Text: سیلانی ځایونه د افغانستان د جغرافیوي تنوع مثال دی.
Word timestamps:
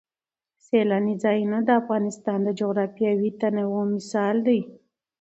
سیلانی 0.65 1.15
ځایونه 1.23 1.57
د 1.63 1.69
افغانستان 1.81 2.39
د 2.43 2.49
جغرافیوي 2.59 3.29
تنوع 3.41 3.83
مثال 3.95 4.35
دی. 4.47 4.59